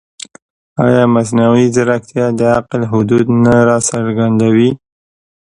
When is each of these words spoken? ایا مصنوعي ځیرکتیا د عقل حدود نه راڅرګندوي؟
ایا 0.85 1.03
مصنوعي 1.15 1.67
ځیرکتیا 1.75 2.25
د 2.39 2.41
عقل 2.57 2.81
حدود 2.91 3.25
نه 3.43 3.53
راڅرګندوي؟ 3.67 4.69